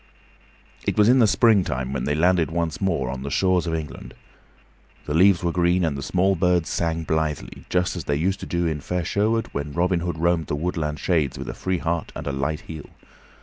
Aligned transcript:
It 0.83 0.97
was 0.97 1.07
in 1.07 1.19
the 1.19 1.27
springtime 1.27 1.93
when 1.93 2.05
they 2.05 2.15
landed 2.15 2.49
once 2.49 2.81
more 2.81 3.11
on 3.11 3.21
the 3.21 3.29
shores 3.29 3.67
of 3.67 3.75
England. 3.75 4.15
The 5.05 5.13
leaves 5.13 5.43
were 5.43 5.51
green 5.51 5.85
and 5.85 5.95
the 5.95 6.01
small 6.01 6.33
birds 6.35 6.69
sang 6.69 7.03
blithely, 7.03 7.65
just 7.69 7.95
as 7.95 8.05
they 8.05 8.15
used 8.15 8.39
to 8.39 8.47
do 8.47 8.65
in 8.65 8.81
fair 8.81 9.05
Sherwood 9.05 9.49
when 9.51 9.73
Robin 9.73 9.99
Hood 9.99 10.17
roamed 10.17 10.47
the 10.47 10.55
woodland 10.55 10.99
shades 10.99 11.37
with 11.37 11.49
a 11.49 11.53
free 11.53 11.77
heart 11.77 12.11
and 12.15 12.25
a 12.25 12.31
light 12.31 12.61
heel. 12.61 12.89